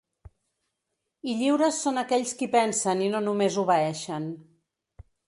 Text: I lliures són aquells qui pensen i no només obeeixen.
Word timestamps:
I 1.33 1.35
lliures 1.41 1.77
són 1.87 2.03
aquells 2.03 2.33
qui 2.39 2.47
pensen 2.57 3.05
i 3.09 3.11
no 3.17 3.21
només 3.27 3.59
obeeixen. 3.65 4.27